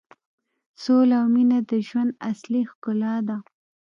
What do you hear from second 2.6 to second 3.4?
ښکلا ده.